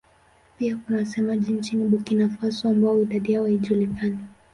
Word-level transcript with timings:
Pia 0.59 0.75
kuna 0.77 0.97
wasemaji 0.97 1.51
nchini 1.53 1.87
Burkina 1.87 2.29
Faso 2.29 2.69
ambao 2.69 3.01
idadi 3.01 3.31
yao 3.33 3.43
haijulikani. 3.45 4.17